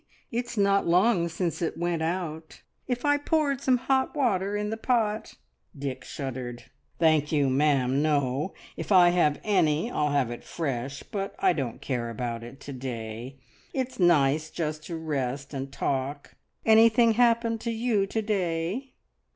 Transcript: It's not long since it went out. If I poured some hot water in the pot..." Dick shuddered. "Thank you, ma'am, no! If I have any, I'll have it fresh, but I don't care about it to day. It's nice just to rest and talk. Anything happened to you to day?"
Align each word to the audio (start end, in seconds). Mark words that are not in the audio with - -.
It's 0.31 0.57
not 0.57 0.87
long 0.87 1.29
since 1.29 1.61
it 1.61 1.77
went 1.77 2.01
out. 2.01 2.63
If 2.87 3.05
I 3.05 3.17
poured 3.17 3.61
some 3.61 3.77
hot 3.77 4.15
water 4.15 4.57
in 4.57 4.71
the 4.71 4.75
pot..." 4.75 5.35
Dick 5.77 6.03
shuddered. 6.03 6.63
"Thank 6.97 7.31
you, 7.31 7.51
ma'am, 7.51 8.01
no! 8.01 8.55
If 8.75 8.91
I 8.91 9.09
have 9.09 9.39
any, 9.43 9.91
I'll 9.91 10.09
have 10.09 10.31
it 10.31 10.43
fresh, 10.43 11.03
but 11.03 11.35
I 11.37 11.53
don't 11.53 11.81
care 11.81 12.09
about 12.09 12.41
it 12.41 12.59
to 12.61 12.73
day. 12.73 13.37
It's 13.75 13.99
nice 13.99 14.49
just 14.49 14.83
to 14.85 14.95
rest 14.95 15.53
and 15.53 15.71
talk. 15.71 16.33
Anything 16.65 17.11
happened 17.13 17.61
to 17.61 17.71
you 17.71 18.07
to 18.07 18.21
day?" 18.23 18.93